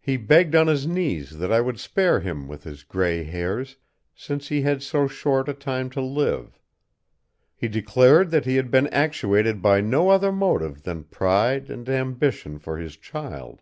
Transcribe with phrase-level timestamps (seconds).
[0.00, 3.76] "He begged on his knees that I would spare him with his gray hairs,
[4.14, 6.58] since he had so short a time to live.
[7.54, 12.58] He declared that he had been actuated by no other motive than pride and ambition
[12.58, 13.60] for his child.